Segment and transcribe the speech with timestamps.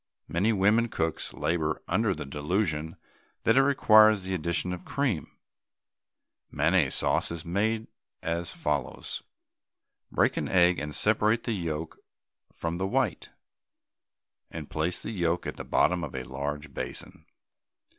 [0.27, 2.97] Many women cooks labour under the delusion
[3.43, 5.29] that it requires the addition of cream.
[6.49, 7.85] Mayonnaise sauce is made
[8.23, 9.21] as follows:
[10.11, 11.99] Break an egg and separate the yolk
[12.51, 13.29] from the white,
[14.49, 17.27] and place the yolk at the bottom of a large basin.